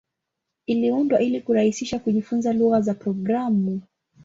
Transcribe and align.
Iliundwa 0.65 1.21
ili 1.21 1.41
kurahisisha 1.41 1.99
kujifunza 1.99 2.53
lugha 2.53 2.81
za 2.81 2.93
programu. 2.93 3.81